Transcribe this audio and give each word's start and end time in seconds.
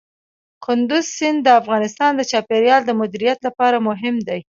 کندز 0.65 1.05
سیند 1.17 1.39
د 1.43 1.47
افغانستان 1.61 2.11
د 2.15 2.21
چاپیریال 2.31 2.81
د 2.85 2.91
مدیریت 3.01 3.39
لپاره 3.47 3.77
مهم 3.87 4.15
دی. 4.27 4.39